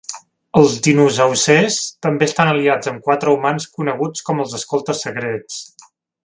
Els 0.59 0.71
Dinosaucers 0.85 1.77
també 2.07 2.27
estan 2.29 2.51
aliats 2.53 2.91
amb 2.93 3.05
quatre 3.11 3.35
humans 3.37 3.69
coneguts 3.77 4.27
com 4.31 4.43
els 4.47 4.57
"Escoltes 4.61 5.05
Secrets". 5.07 5.63